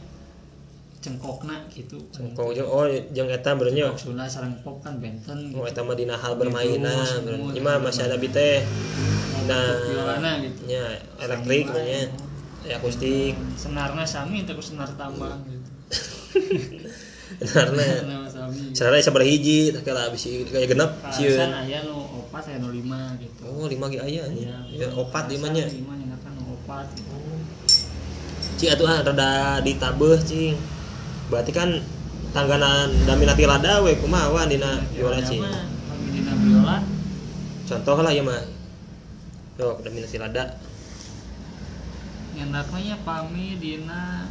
cengkokna 1.04 1.68
gitu 1.68 2.00
Cengkong 2.08 2.56
jeung 2.56 2.68
oh 2.68 2.88
jeung 3.12 3.28
eta. 3.28 3.52
Cengkok 3.52 3.96
Sunda 4.00 4.24
sareng 4.24 4.56
pop 4.64 4.80
kan 4.80 4.96
benten 5.00 5.52
Oh 5.52 5.64
gitu 5.64 5.72
eta 5.72 5.80
mah 5.84 5.96
dina 5.96 6.16
hal 6.16 6.36
bermainan. 6.40 7.24
Gitu, 7.24 7.28
semua. 7.28 7.52
Ieu 7.52 7.62
mah 7.64 7.76
masih 7.80 8.08
ada 8.08 8.16
bi 8.16 8.28
teh. 8.32 8.64
Nah, 9.44 9.76
violana 9.84 10.40
gitu 10.40 10.60
nya 10.64 10.84
elektrik 11.20 11.68
nya. 11.68 11.76
wae. 11.76 12.00
Ya 12.64 12.80
akustik. 12.80 13.36
senarnya 13.60 14.04
sami 14.08 14.48
tapi 14.48 14.60
senar 14.64 14.88
tambang 14.96 15.44
gitu 15.44 15.68
senarnya 17.44 18.24
sami 18.24 18.72
sebenarnya 18.72 19.04
sabar 19.04 19.22
hiji 19.28 19.76
kala 19.84 20.08
bisi 20.08 20.48
kayak 20.48 20.72
genep 20.72 20.90
sieun. 21.12 21.44
Aya 21.44 21.84
nu 21.84 22.00
opat 22.24 22.48
aya 22.48 22.56
nu 22.64 22.72
lima 22.72 23.12
gitu 23.20 23.44
Oh, 23.44 23.68
lima 23.68 23.92
ge 23.92 24.00
aya. 24.00 24.24
Iya, 24.32 24.56
Ya 24.72 24.88
opat 24.96 25.28
kalasan 25.28 25.36
lima 25.36 25.48
nya. 25.52 25.64
Cing 28.56 28.70
atuh 28.72 28.88
ah 28.88 29.04
rada 29.04 29.60
ditabeuh 29.60 30.16
cing. 30.24 30.56
Berarti 31.28 31.52
kan 31.52 31.76
tanggana 32.32 32.88
daminati 33.04 33.44
lada 33.44 33.84
we 33.84 33.92
kumaha 34.00 34.48
dina 34.48 34.80
biola 34.96 35.20
cing. 35.20 35.44
mah 35.44 35.64
kami 35.68 36.08
dina 36.10 36.32
biola 36.40 36.76
Contoh 37.64 37.98
lah 38.00 38.12
ya 38.12 38.22
mah. 38.24 38.42
Yo 39.60 39.76
daminati 39.84 40.16
lada. 40.16 40.56
ngendaknya 42.34 42.98
pami 43.06 43.62
dina 43.62 44.26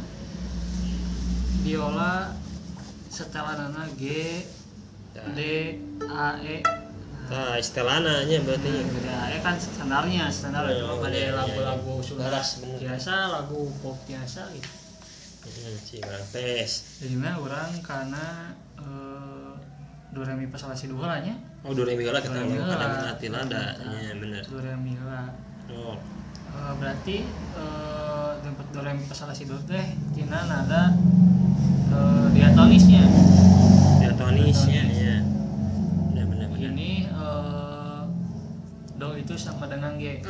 biola 1.64 2.36
setelanana 3.08 3.88
G 3.96 4.04
D 5.32 5.40
A 6.04 6.36
E 6.44 6.83
Tah 7.24 7.56
istilahna 7.56 8.28
nya 8.28 8.38
berarti 8.40 8.68
nya. 8.68 8.84
G 8.84 8.96
D 9.00 9.08
A 9.08 9.24
E 9.32 9.38
kan 9.40 9.56
standarnya 9.56 10.28
standar 10.28 10.64
Oh, 10.64 10.76
cuma 10.76 11.08
pada 11.08 11.20
lagu-lagu 11.34 11.92
bener. 12.04 12.32
biasa 12.78 13.12
lagu 13.32 13.60
pop 13.80 13.96
biasa 14.04 14.40
gitu 14.52 14.70
Hmm, 15.44 15.76
tes. 16.32 16.70
jadinya 17.04 17.36
orang 17.36 17.68
karena 17.84 18.48
eh, 18.80 19.52
do 20.08 20.20
re 20.20 20.32
mi 20.32 20.48
fa 20.48 20.56
sol 20.56 20.72
la 20.72 20.76
si 20.76 20.88
do 20.88 20.96
heula 20.96 21.20
nya 21.20 21.36
Oh, 21.60 21.72
dua 21.72 21.84
ribu 21.84 22.08
lah 22.08 22.16
kita 22.18 22.32
ngomong 22.34 22.64
heula. 22.64 22.76
daminati 22.80 23.26
lada 23.28 23.62
nya 23.78 24.12
bener. 24.16 24.40
do 24.42 24.56
re 24.56 24.72
mi 24.74 24.96
heula 24.96 25.28
Oh. 25.68 26.00
Eh, 26.48 26.72
berarti 26.80 27.16
eh 27.28 28.30
tempat 28.40 28.66
do 28.68 28.80
re 28.80 28.92
mi 28.92 29.04
fa 29.04 29.12
sol 29.12 29.28
la 29.28 29.34
si 29.34 29.44
do 29.44 29.60
teh 29.62 29.84
tina 30.12 30.40
nada 30.44 30.96
eh, 31.92 32.26
diatonisnya 32.32 33.04
Diatonisnya 34.00 34.82
ya. 34.86 35.03
Itu 39.24 39.40
sama 39.40 39.64
dengan 39.64 39.96
G 39.96 40.20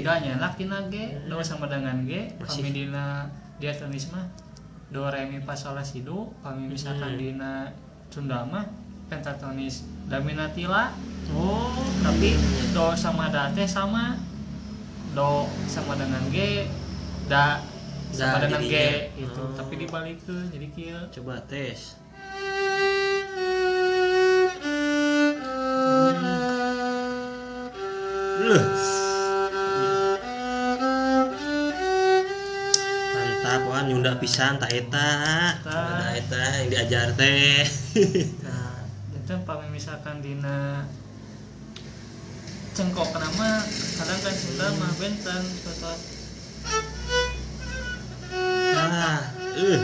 nyenak 0.00 0.56
tina 0.56 0.78
G, 0.88 0.94
do 1.28 1.38
sama 1.38 1.68
dengan 1.68 2.02
G, 2.02 2.32
kami 2.40 2.72
dina 2.72 3.28
diatonis 3.60 4.10
mah 4.10 4.26
do 4.90 5.04
re 5.04 5.26
mi 5.26 5.38
fa 5.38 5.54
sol 5.54 5.74
la 5.74 5.84
si 5.84 6.02
do, 6.02 6.32
kami 6.40 6.66
misalkan 6.66 7.14
Hmm. 7.14 7.20
dina 7.20 7.52
Sunda 8.10 8.46
mah 8.46 8.62
pentatonis 9.06 9.82
daminatila. 10.06 10.94
Oh, 11.34 11.74
tapi 11.98 12.34
do 12.70 12.94
sama 12.94 13.26
da 13.28 13.50
teh 13.50 13.66
sama 13.66 14.14
do 15.12 15.46
sama 15.66 15.94
dengan 15.94 16.22
G, 16.30 16.66
da 17.26 17.58
sama 18.14 18.38
Da 18.38 18.46
dengan 18.46 18.62
G 18.62 18.74
itu, 19.18 19.42
Oh. 19.42 19.50
tapi 19.52 19.74
dibalikeun 19.76 20.46
jadi 20.48 20.66
kieu. 20.70 21.00
coba 21.10 21.42
tes. 21.44 21.98
Loh. 28.44 29.03
Nyunda 34.04 34.20
pisan 34.20 34.60
tak 34.60 34.68
eta. 34.68 35.12
Nah, 35.64 36.12
eta 36.12 36.60
yang 36.60 36.68
diajar 36.68 37.16
teh. 37.16 37.64
Nah, 38.44 38.84
itu 39.16 39.32
pami 39.48 39.64
misalkan 39.72 40.20
dina 40.20 40.84
cengkok 42.76 43.16
nama 43.16 43.64
kadang 43.64 44.20
kan 44.20 44.34
Sunda 44.36 44.68
mah 44.76 44.92
benten 45.00 45.40
contoh 45.40 45.96
ah, 48.76 49.24
eh. 49.56 49.80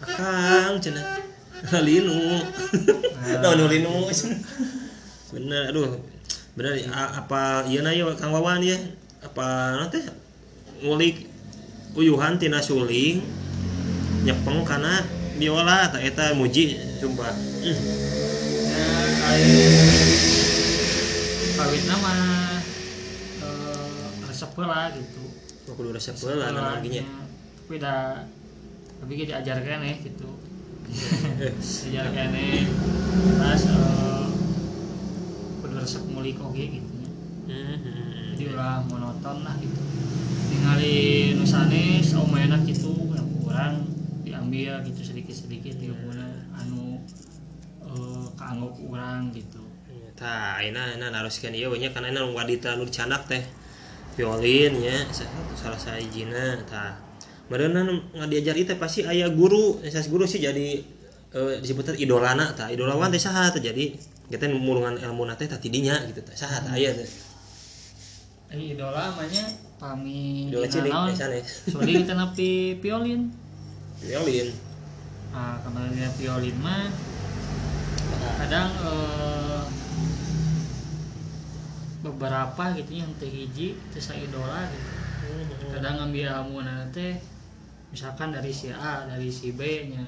Akang 0.00 0.80
cenah. 0.80 1.20
Linu. 1.84 2.40
Nah, 3.44 3.52
nu 3.60 3.68
linu. 3.68 4.08
Bener, 5.36 5.68
aduh. 5.68 6.00
Bener 6.56 6.80
apa 6.96 7.68
ieu 7.68 7.84
na 7.84 7.92
yeuh 7.92 8.08
Kang 8.16 8.32
Wawan 8.32 8.64
ya? 8.64 8.80
Apa 9.20 9.76
nanti 9.84 10.00
ngulik 10.80 11.27
uyuhan 11.98 12.38
tina 12.38 12.62
suling 12.62 13.26
nyepeng 14.22 14.62
kana 14.62 15.02
biola 15.34 15.90
tak 15.90 16.02
eta 16.06 16.30
muji 16.34 16.78
sumpah. 16.98 17.34
Hmm. 17.34 17.80
ya 18.78 18.86
kawit 21.54 21.82
nama 21.84 22.14
eh, 23.42 24.02
resep 24.24 24.50
lah 24.56 24.94
gitu 24.94 25.22
Oh, 25.68 25.76
kudu 25.76 25.92
resep 25.92 26.16
heula 26.16 26.48
naon 26.48 26.80
ge 26.80 26.96
nya. 26.96 27.04
tapi 27.60 27.76
dah 27.76 28.24
tapi 28.98 29.12
kita 29.14 29.36
diajarkan 29.36 29.84
ya 29.84 29.94
gitu 30.00 30.30
Eh, 31.44 31.52
diajarkan 31.92 32.28
ya 32.32 32.64
terus 33.36 33.62
eh, 33.68 34.26
kudu 35.60 35.74
resep 35.76 36.02
ngulik 36.08 36.38
oke 36.40 36.56
gitu 36.62 36.88
nya. 36.96 37.10
hmm. 37.52 38.32
jadi 38.32 38.54
ulah 38.56 38.80
monoton 38.88 39.44
lah 39.44 39.54
gitu 39.60 39.76
ningali 40.68 41.32
nusanes 41.32 42.12
oh 42.12 42.28
gitu 42.68 42.92
yang 43.16 43.24
kurang 43.40 43.88
diambil 44.20 44.84
gitu 44.84 45.00
sedikit 45.00 45.32
sedikit 45.32 45.80
ilmuna 45.80 46.28
anu 46.60 47.00
eh 47.88 48.26
kanggo 48.36 48.68
kurang 48.76 49.32
gitu. 49.32 49.64
Ayeuna 50.20 50.92
ayeuna 50.92 51.08
naroskeun 51.08 51.56
ieu 51.56 51.72
we 51.72 51.80
nya 51.80 51.88
kana 51.88 52.12
ayeuna 52.12 52.28
nu 52.28 52.36
wadita 52.36 52.76
nu 52.76 52.84
dicanak 52.84 53.24
teh 53.24 53.40
violin 54.12 54.76
sa- 55.08 55.24
salah 55.56 55.80
sahijina 55.80 56.60
tah. 56.68 57.00
Meureunna 57.48 57.88
nu 57.88 58.04
ngadiajari 58.12 58.68
teh 58.68 58.76
pasti 58.76 59.08
aya 59.08 59.24
guru, 59.32 59.80
sas 59.88 60.12
guru 60.12 60.28
sih 60.28 60.44
jadi 60.44 60.84
eh, 61.32 61.54
disebutnya 61.64 61.96
idolana 61.96 62.52
tah. 62.52 62.68
Idolawan 62.68 63.08
teh 63.08 63.16
saha 63.16 63.48
teh 63.56 63.64
jadi 63.64 63.96
kita 64.28 64.52
mulungan 64.52 65.00
ilmu 65.00 65.24
nate 65.24 65.48
tadi 65.48 65.72
dinya 65.72 65.96
gitu 66.12 66.20
teh 66.20 66.36
saha 66.36 66.60
teh. 66.68 67.08
Eh, 68.52 68.76
idola 68.76 69.16
namanya 69.16 69.67
pami 69.78 70.50
Idola 70.50 70.66
cilik, 70.66 70.90
biasanya. 70.90 71.42
Soalnya 71.46 71.94
kita 72.02 72.14
napi 72.18 72.50
violin 72.82 73.30
violin 74.02 74.50
nah 75.28 75.60
kemarin 75.60 75.94
violin 76.18 76.56
mah. 76.58 76.88
Kadang 78.38 78.70
eh, 78.80 79.62
beberapa 82.02 82.64
gitu 82.74 82.92
yang 83.02 83.10
teh 83.18 83.28
hiji 83.28 83.76
teh 83.92 84.02
idola 84.18 84.66
gitu. 84.70 84.90
Kadang 85.74 85.94
ngambil 86.00 86.26
ilmu 86.42 86.64
teh 86.94 87.18
misalkan 87.92 88.32
dari 88.32 88.50
si 88.52 88.72
A 88.72 89.04
dari 89.04 89.28
si 89.28 89.52
B 89.52 89.60
nya 89.92 90.02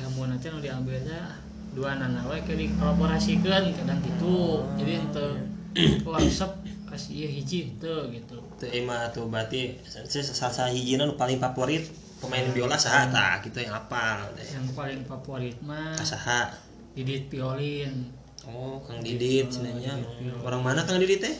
ilmu 0.00 0.26
nanti 0.26 0.50
nu 0.50 0.58
diambilnya 0.58 1.38
dua 1.74 1.98
nana 1.98 2.22
we 2.30 2.38
ke 2.42 2.54
dikolaborasikeun 2.54 3.74
kadang 3.78 4.00
gitu. 4.02 4.64
Jadi 4.80 4.92
ente 4.96 5.26
wah 6.06 6.18
resep 6.18 6.50
kasih 6.86 7.26
ieu 7.26 7.30
hiji 7.42 7.74
teu 7.82 8.06
gitu 8.14 8.38
ima 8.72 9.10
tuh 9.12 9.28
berarti 9.28 9.76
salah 9.84 10.70
hijina 10.70 11.04
nu 11.04 11.14
paling 11.18 11.36
favorit 11.36 11.84
pemain 12.22 12.46
biola 12.56 12.78
saha. 12.80 13.12
Tah 13.12 13.42
gitu 13.44 13.60
yang 13.60 13.76
apal 13.76 14.32
teh 14.32 14.46
yang 14.56 14.64
paling 14.72 15.04
favorit 15.04 15.56
mah 15.60 15.92
saha. 16.00 16.48
Didit 16.94 17.26
violin 17.28 18.08
oh 18.48 18.80
Kang 18.86 19.02
Didit 19.04 19.50
Didit. 19.50 20.32
orang 20.40 20.62
mana 20.62 20.80
Kang 20.86 20.96
Didit 21.02 21.20
teh? 21.20 21.34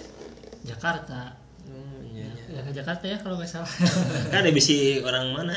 Jakarta. 0.64 1.37
Oh 1.69 2.00
iya 2.04 2.28
iya. 2.49 2.59
Ya 2.59 2.61
ke 2.64 2.73
Jakarta 2.73 3.04
ya 3.09 3.16
kalau 3.21 3.37
nggak 3.40 3.49
salah. 3.49 3.71
Kan 4.33 4.45
ada 4.45 4.50
bisi 4.52 5.00
orang 5.00 5.33
mana? 5.33 5.57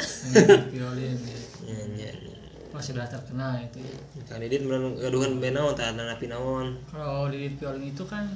Violin 0.71 1.15
ya. 1.23 1.39
iya. 1.97 2.11
Wah 2.71 2.83
sudah 2.83 3.07
terkenal 3.09 3.57
itu. 3.63 3.79
Ya. 3.83 4.21
Kang 4.29 4.39
Didit 4.43 4.63
band 4.63 5.55
naon 5.55 5.73
tah 5.73 5.91
ada 5.91 6.03
napi 6.03 6.27
naon 6.29 6.77
Kalau 6.91 7.27
didit 7.31 7.57
violin 7.57 7.89
itu 7.89 8.03
kan 8.05 8.27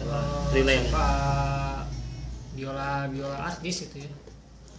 eh, 0.00 0.54
relay. 0.54 0.80
suka 0.86 1.08
biola 2.60 3.08
biola 3.08 3.38
artis 3.48 3.88
itu 3.88 4.04
ya. 4.04 4.10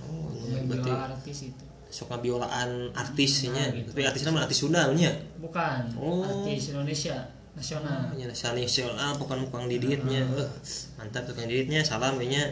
oh 0.06 0.30
iya 0.38 0.62
berarti 0.70 0.86
biola 0.86 1.06
artis 1.10 1.38
itu. 1.50 1.64
suka 1.92 2.16
biolaan 2.22 2.70
artisnya 2.94 3.66
Nah, 3.68 3.76
gitu. 3.76 3.90
tapi 3.92 4.02
artisnya 4.06 4.32
artis 4.38 4.60
Sunda 4.62 4.86
nya 4.94 5.12
Bukan 5.42 5.92
Oh. 5.98 6.22
artis 6.24 6.72
Indonesia 6.72 7.18
nasional. 7.52 8.14
nya 8.16 8.32
sani 8.32 8.64
ah 8.96 9.12
bukan 9.18 9.44
Kang 9.52 9.68
Diditnya 9.68 10.24
Nah. 10.24 10.46
eh 10.46 10.50
mantap 10.96 11.28
tuh 11.28 11.36
Kang 11.36 11.50
Diditnya 11.50 11.84
salam 11.84 12.16
Ya, 12.22 12.48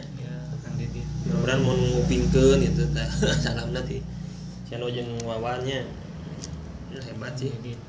kan 0.60 0.76
didit. 0.76 1.06
mudah-mudahan 1.24 1.60
mau 1.62 1.72
ngupingkeun 1.72 2.58
gitu 2.68 2.84
tah 2.92 3.08
salam 3.48 3.72
nanti 3.72 4.02
sian 4.68 4.84
jeung 4.84 5.16
wawannya 5.24 5.88
Nah, 6.90 7.00
hebat 7.00 7.32
sih 7.32 7.48
Didit. 7.48 7.80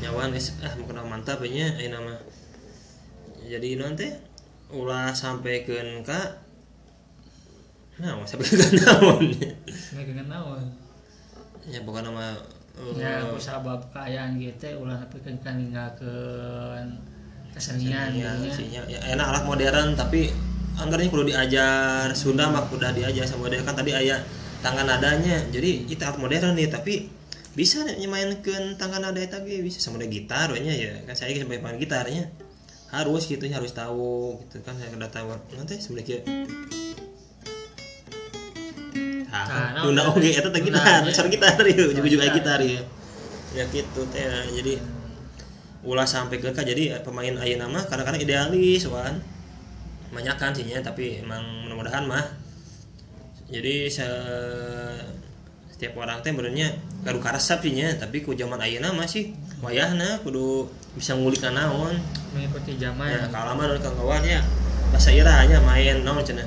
nyawan 0.00 0.32
geus 0.32 0.56
ah 0.64 0.72
kenal 0.72 1.04
mantap 1.04 1.38
nya 1.44 1.68
aya 1.78 1.92
nama 1.92 2.16
jadi 3.44 3.76
nanti 3.78 4.08
ulah 4.72 5.12
sampeikeun 5.12 6.00
ka 6.02 6.20
nah 8.00 8.16
sampai 8.24 8.48
ke 8.48 8.56
naon 8.82 9.22
Nggak 9.92 10.04
kenal 10.10 10.26
naon. 10.26 10.64
ya 11.68 11.78
bukan 11.86 12.02
nama 12.08 12.32
eh, 12.74 12.96
Ya, 12.98 13.20
aku 13.22 13.36
sabab 13.36 13.78
kayaan 13.92 14.40
gitu 14.40 14.66
ulah 14.80 14.96
nepikeun 14.96 15.36
kan 15.44 15.60
ninggalkeun 15.60 16.88
kesenian 17.52 18.16
ya, 18.16 18.32
ya 18.88 18.98
enak 19.12 19.26
alat 19.28 19.44
modern 19.44 19.92
tapi 19.92 20.32
anggarnya 20.80 21.12
kudu 21.12 21.28
diajar. 21.28 22.08
Sunda 22.16 22.48
mah 22.48 22.64
kudu 22.72 22.88
diajar 22.96 23.28
sama 23.28 23.44
modern 23.44 23.60
kan 23.68 23.76
tadi 23.76 23.92
ayah 23.92 24.18
tangan 24.64 24.88
nadanya. 24.88 25.36
Jadi 25.52 25.84
itu 25.84 26.00
alat 26.00 26.16
modern 26.16 26.56
nih 26.56 26.72
tapi 26.72 27.12
bisa 27.52 27.84
nih 27.84 28.00
nyemainkan 28.00 28.80
tangan 28.80 29.04
nada 29.04 29.20
ge. 29.20 29.60
Bisa 29.60 29.84
sama 29.84 30.00
gitar 30.08 30.48
ya. 30.56 30.72
Kan 31.04 31.12
saya 31.12 31.36
sampai 31.36 31.60
main 31.60 31.76
gitarnya 31.76 32.24
harus 32.92 33.22
gitu 33.24 33.40
harus 33.48 33.72
tahu 33.72 34.36
gitu 34.46 34.60
kan 34.60 34.76
saya 34.76 34.92
udah 34.92 35.10
tahu 35.10 35.32
nanti 35.56 35.80
sebenarnya 35.80 36.20
Nah, 39.32 39.48
Ah, 39.48 39.88
Unda 39.88 40.04
oge 40.12 40.28
eta 40.28 40.52
teh 40.52 40.60
Unda, 40.60 40.76
gitar, 40.76 41.00
ya. 41.00 41.08
besar 41.08 41.24
gitar 41.32 41.56
ya, 41.64 41.88
ujung-ujungnya 41.88 42.36
gitar. 42.36 42.60
gitar 42.60 42.60
ya. 42.60 42.82
Ya 43.56 43.64
gitu 43.72 44.04
teh, 44.12 44.28
jadi 44.52 44.76
ulah 45.82 46.04
sampai 46.04 46.36
ke 46.36 46.52
jadi 46.52 47.00
pemain 47.02 47.32
ayeuna 47.40 47.64
mah 47.66 47.82
kadang-kadang 47.88 48.20
idealis 48.22 48.86
wan 48.86 49.18
banyakan 50.14 50.52
sih 50.54 50.68
nya 50.68 50.78
tapi 50.78 51.18
emang 51.24 51.66
mudah-mudahan 51.66 52.06
mah 52.06 52.22
jadi 53.50 53.90
se 53.90 54.06
setiap 55.74 55.98
orang 55.98 56.22
teh 56.22 56.30
benernya 56.30 56.70
gaduh 57.02 57.18
karesep 57.18 57.58
sih 57.66 57.74
nya 57.74 57.98
tapi 57.98 58.22
ku 58.22 58.30
zaman 58.30 58.62
ayeuna 58.62 58.94
mah 58.94 59.08
sih 59.10 59.34
wayahna 59.58 60.22
kudu 60.22 60.70
bisa 60.92 61.16
ngulik 61.16 61.40
naon. 61.40 61.96
Mengikuti 62.32 62.76
zaman. 62.76 63.08
ya 63.08 63.24
kalau 63.32 63.56
mah 63.56 63.68
kang 63.80 63.96
kawan 63.96 64.24
ya 64.24 64.40
bahasa 64.92 65.08
ira 65.12 65.44
nya 65.48 65.60
main 65.60 66.04
naon 66.04 66.20
cenah. 66.24 66.44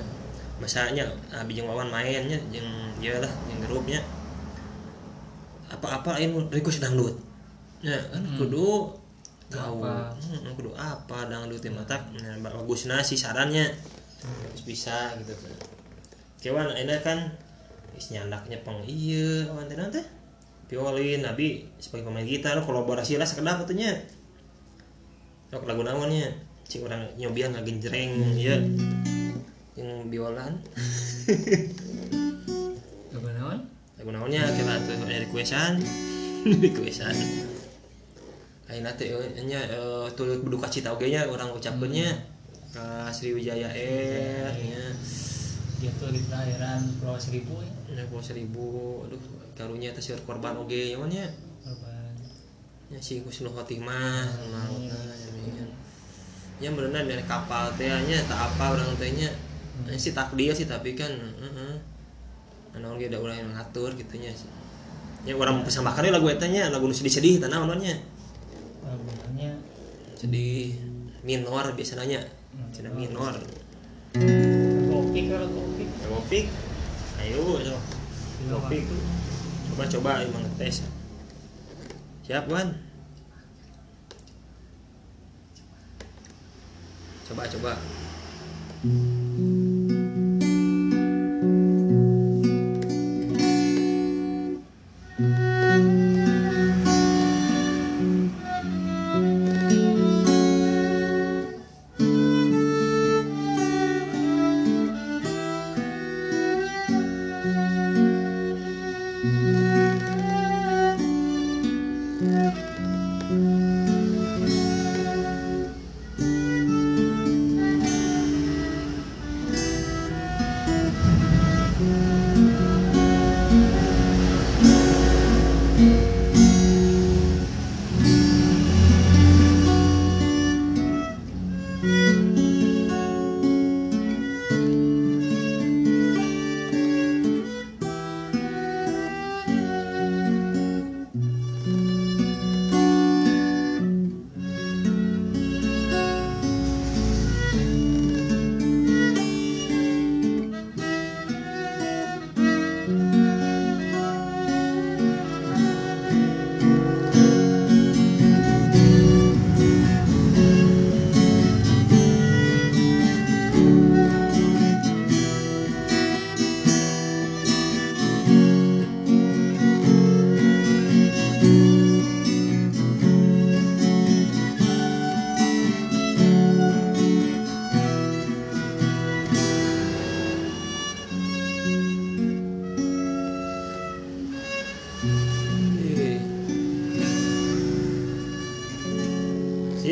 Bahasanya 0.62 1.04
abi 1.36 1.58
jeung 1.58 1.68
wawan 1.68 1.90
mainnya 1.92 2.40
jeung 2.54 2.70
ieu 3.04 3.18
lah 3.20 3.32
jeung 3.50 3.60
grupnya 3.66 4.00
apa-apa 5.68 6.22
lain 6.22 6.48
request 6.54 6.80
dangdut. 6.80 7.18
Ya 7.82 7.98
kan 8.14 8.22
kudu 8.38 8.94
tahu 9.50 9.78
Apa? 9.84 10.14
Hmm, 10.18 10.54
kudu 10.58 10.72
apa 10.74 11.30
dangdut 11.30 11.62
teh 11.62 11.70
mata 11.70 12.02
nah, 12.18 12.50
bagusna 12.50 13.02
sih 13.06 13.18
sarannya 13.18 13.70
Terus 14.22 14.62
bisa 14.66 15.14
gitu 15.22 15.34
kan. 15.38 15.54
Kewan 16.42 16.70
ini 16.74 16.98
kan 17.02 17.30
nyandaknya 17.96 18.58
peng 18.66 18.82
iya 18.86 19.50
awan 19.50 19.70
teh 19.70 19.78
naon 19.78 19.94
teh? 19.94 20.06
Violin 20.66 21.22
nabi 21.22 21.62
sebagai 21.78 22.10
pemain 22.10 22.26
gitar 22.26 22.58
kolaborasi 22.66 23.22
lah 23.22 23.28
sekedap 23.28 23.62
atunya 23.62 23.94
Sok 25.56 25.72
lagu 25.72 25.88
naonnya 25.88 26.28
cing 26.68 26.84
orang 26.84 27.08
nyobian 27.16 27.56
ngagenjreng 27.56 28.36
ya 28.36 28.60
yang 29.80 30.12
biolan. 30.12 30.52
Lagu 33.16 33.28
naon? 33.32 33.64
lagu 33.96 34.12
naonnya 34.12 34.44
kita 34.52 34.76
tuh 34.84 35.00
ada 35.08 35.24
requestan 35.24 35.80
requestan 36.68 37.16
Aina 38.68 38.92
teh 39.00 39.08
eh, 39.08 39.48
nya 39.48 39.64
eh, 39.64 40.12
turut 40.20 40.44
berduka 40.44 40.68
cita 40.68 40.92
oge 40.92 41.08
nya 41.08 41.24
orang 41.24 41.48
ucapkeunnya 41.56 42.12
ka 42.76 43.08
Sriwijaya 43.16 43.72
Air 43.72 44.52
nya 44.60 44.92
Gitu 45.80 46.06
di 46.12 46.20
perairan 46.28 46.84
Pulau 47.00 47.16
Seribu 47.16 47.64
ya. 47.64 48.04
pulau 48.12 48.20
seribu 48.20 48.68
aduh 49.08 49.24
karunya 49.56 49.96
teh 49.96 50.20
korban 50.28 50.60
oge 50.60 51.00
nya. 51.08 51.32
Nya 52.92 53.00
si 53.02 53.22
Husnul 53.26 53.54
Khotimah 53.54 54.30
maut 54.54 54.86
amin 54.90 55.70
nya 56.62 56.70
beneran 56.72 57.06
dari 57.10 57.24
kapal 57.28 57.74
teh 57.76 57.90
nya 57.90 58.22
tak 58.30 58.40
apa 58.54 58.78
orang 58.78 58.96
teh 58.96 59.12
nya 59.12 59.30
Ini 59.84 60.00
sih 60.00 60.16
takdir 60.16 60.56
sih 60.56 60.72
tapi 60.72 60.96
kan 60.96 61.12
heeh. 61.12 61.76
Anu 62.80 62.96
ge 62.96 63.12
da 63.12 63.20
urang 63.20 63.36
yang 63.36 63.52
ngatur 63.52 63.92
gitu 63.92 64.16
nya 64.16 64.32
sih. 64.32 64.48
Nya 65.28 65.36
orang 65.36 65.68
persembahkan 65.68 66.16
lagu 66.16 66.32
eta 66.32 66.48
nya 66.48 66.72
lagu 66.72 66.88
nu 66.88 66.96
sedih-sedih 66.96 67.44
tanah 67.44 67.68
naonnya 67.68 68.00
Lagunya 68.88 69.52
sedih. 70.16 70.80
Minor 71.28 71.76
biasanya 71.76 72.24
cina 72.72 72.88
minor. 72.94 73.36
Kopi 74.88 75.22
kalau 75.28 75.48
kopi. 75.52 75.84
kopi 76.06 76.40
ayo 77.26 77.60
so. 77.66 77.76
kopi 78.46 78.86
coba 79.74 79.84
coba 79.90 80.12
emang 80.22 80.46
tes 80.56 80.86
siap 82.26 82.50
wan. 82.50 82.74
Coba 87.30 87.46
coba 87.54 87.74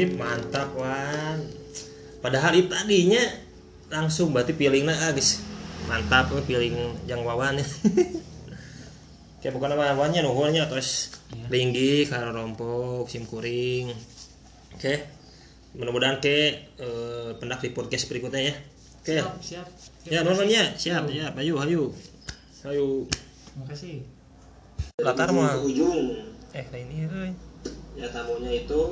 sip 0.04 0.20
mantap 0.20 0.76
wan. 0.76 1.40
Padahal 2.20 2.52
itu 2.60 2.68
tadinya 2.68 3.24
langsung 3.88 4.36
berarti 4.36 4.52
pilingnya 4.52 4.92
ah 5.00 5.16
guys 5.16 5.40
mantap 5.88 6.28
we 6.36 6.44
piling 6.44 6.76
yang 7.08 7.24
wawan 7.28 7.60
kayak 9.44 9.54
bukan 9.56 9.76
apa 9.76 9.92
wawannya 9.92 10.24
nuhunnya 10.24 10.66
terus 10.72 11.12
Iya. 11.34 11.50
linggi 11.50 11.94
karo 12.08 12.30
rompok 12.30 13.10
sim 13.10 13.26
kuring. 13.26 13.90
Oke 14.76 14.94
mudah-mudahan 15.74 16.22
ke 16.22 16.70
eh, 16.78 17.30
pendak 17.42 17.66
di 17.66 17.74
podcast 17.74 18.06
berikutnya 18.06 18.54
ya. 18.54 18.56
Oke. 19.02 19.18
Siap 19.18 19.34
siap. 19.42 19.68
Ya 20.06 20.22
nontonnya. 20.22 20.78
siap 20.78 21.10
ya 21.10 21.34
ayo 21.34 21.58
ayo. 21.64 21.84
Ayo. 22.70 23.10
Makasih 23.58 24.06
latar 25.02 25.34
mah 25.34 25.58
ujung. 25.64 26.22
Eh 26.54 26.66
ini 26.76 27.10
euy. 27.10 27.32
ya 27.94 28.10
tamunya 28.10 28.50
itu 28.66 28.82